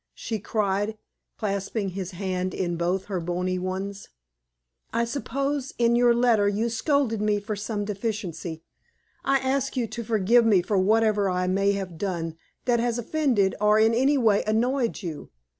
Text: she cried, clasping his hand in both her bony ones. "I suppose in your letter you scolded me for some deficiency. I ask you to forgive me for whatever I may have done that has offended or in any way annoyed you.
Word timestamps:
she 0.15 0.39
cried, 0.39 0.97
clasping 1.37 1.89
his 1.89 2.09
hand 2.09 2.55
in 2.55 2.75
both 2.75 3.05
her 3.05 3.19
bony 3.19 3.59
ones. 3.59 4.09
"I 4.91 5.05
suppose 5.05 5.75
in 5.77 5.95
your 5.95 6.15
letter 6.15 6.47
you 6.49 6.69
scolded 6.69 7.21
me 7.21 7.39
for 7.39 7.55
some 7.55 7.85
deficiency. 7.85 8.63
I 9.23 9.37
ask 9.37 9.77
you 9.77 9.85
to 9.85 10.03
forgive 10.03 10.43
me 10.43 10.63
for 10.63 10.79
whatever 10.79 11.29
I 11.29 11.45
may 11.45 11.73
have 11.73 11.99
done 11.99 12.35
that 12.65 12.79
has 12.79 12.97
offended 12.97 13.53
or 13.61 13.77
in 13.79 13.93
any 13.93 14.17
way 14.17 14.43
annoyed 14.47 15.03
you. 15.03 15.29